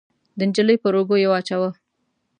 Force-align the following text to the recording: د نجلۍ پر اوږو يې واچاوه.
د 0.37 0.39
نجلۍ 0.49 0.75
پر 0.83 0.93
اوږو 0.97 1.15
يې 1.21 1.27
واچاوه. 1.31 1.69